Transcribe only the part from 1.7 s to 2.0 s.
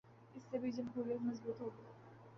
گی۔